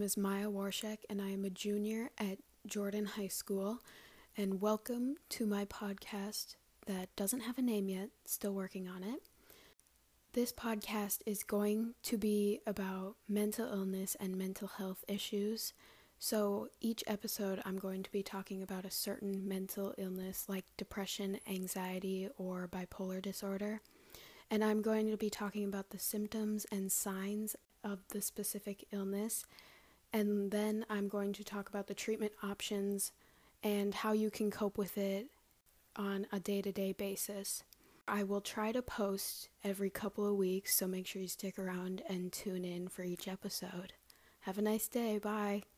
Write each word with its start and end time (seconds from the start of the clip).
is 0.00 0.16
Maya 0.16 0.46
Warshek, 0.46 0.98
and 1.10 1.20
I 1.20 1.30
am 1.30 1.44
a 1.44 1.50
junior 1.50 2.10
at 2.18 2.38
Jordan 2.68 3.04
High 3.04 3.26
School. 3.26 3.82
And 4.36 4.60
welcome 4.60 5.16
to 5.30 5.44
my 5.44 5.64
podcast 5.64 6.54
that 6.86 7.08
doesn't 7.16 7.40
have 7.40 7.58
a 7.58 7.62
name 7.62 7.88
yet, 7.88 8.10
still 8.26 8.52
working 8.52 8.86
on 8.86 9.02
it. 9.02 9.24
This 10.34 10.52
podcast 10.52 11.18
is 11.26 11.42
going 11.42 11.94
to 12.04 12.16
be 12.16 12.60
about 12.64 13.16
mental 13.28 13.66
illness 13.66 14.16
and 14.20 14.38
mental 14.38 14.68
health 14.68 15.02
issues. 15.08 15.72
So, 16.20 16.68
each 16.80 17.02
episode, 17.08 17.60
I'm 17.64 17.78
going 17.78 18.04
to 18.04 18.12
be 18.12 18.22
talking 18.22 18.62
about 18.62 18.84
a 18.84 18.90
certain 18.92 19.48
mental 19.48 19.94
illness 19.98 20.44
like 20.48 20.64
depression, 20.76 21.40
anxiety, 21.50 22.28
or 22.38 22.68
bipolar 22.68 23.20
disorder. 23.20 23.80
And 24.48 24.62
I'm 24.62 24.80
going 24.80 25.10
to 25.10 25.16
be 25.16 25.28
talking 25.28 25.64
about 25.64 25.90
the 25.90 25.98
symptoms 25.98 26.66
and 26.70 26.92
signs 26.92 27.56
of 27.86 28.00
the 28.08 28.20
specific 28.20 28.86
illness. 28.92 29.44
And 30.12 30.50
then 30.50 30.84
I'm 30.90 31.08
going 31.08 31.32
to 31.34 31.44
talk 31.44 31.68
about 31.68 31.86
the 31.86 31.94
treatment 31.94 32.32
options 32.42 33.12
and 33.62 33.94
how 33.94 34.12
you 34.12 34.30
can 34.30 34.50
cope 34.50 34.78
with 34.78 34.98
it 34.98 35.26
on 35.94 36.26
a 36.32 36.40
day 36.40 36.62
to 36.62 36.72
day 36.72 36.92
basis. 36.92 37.62
I 38.08 38.22
will 38.22 38.40
try 38.40 38.72
to 38.72 38.82
post 38.82 39.48
every 39.64 39.90
couple 39.90 40.26
of 40.26 40.36
weeks, 40.36 40.76
so 40.76 40.86
make 40.86 41.06
sure 41.06 41.22
you 41.22 41.28
stick 41.28 41.58
around 41.58 42.02
and 42.08 42.32
tune 42.32 42.64
in 42.64 42.88
for 42.88 43.02
each 43.02 43.26
episode. 43.26 43.94
Have 44.40 44.58
a 44.58 44.62
nice 44.62 44.86
day. 44.86 45.18
Bye. 45.18 45.75